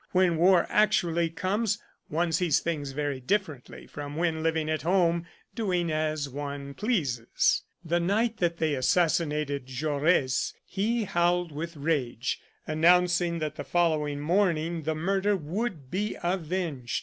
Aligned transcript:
When 0.13 0.37
war 0.37 0.65
actually 0.69 1.29
comes 1.29 1.77
one 2.07 2.31
sees 2.31 2.59
things 2.59 2.89
very 2.93 3.19
differently 3.19 3.85
from 3.85 4.15
when 4.15 4.41
living 4.41 4.67
at 4.67 4.81
home 4.81 5.27
doing 5.53 5.91
as 5.91 6.27
one 6.27 6.73
pleases." 6.73 7.61
The 7.85 7.99
night 7.99 8.37
that 8.37 8.57
they 8.57 8.73
assassinated 8.73 9.67
Jaures 9.67 10.55
he 10.65 11.03
howled 11.03 11.51
with 11.51 11.77
rage, 11.77 12.39
announcing 12.65 13.37
that 13.37 13.57
the 13.57 13.63
following 13.63 14.19
morning 14.19 14.81
the 14.85 14.95
murder 14.95 15.37
would 15.37 15.91
be 15.91 16.17
avenged. 16.23 16.99